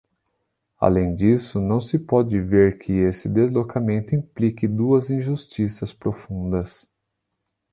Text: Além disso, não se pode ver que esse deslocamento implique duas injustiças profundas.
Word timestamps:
Além 0.79 1.13
disso, 1.13 1.61
não 1.61 1.79
se 1.79 1.99
pode 1.99 2.41
ver 2.41 2.79
que 2.79 2.91
esse 2.91 3.29
deslocamento 3.29 4.15
implique 4.15 4.67
duas 4.67 5.11
injustiças 5.11 5.93
profundas. 5.93 6.89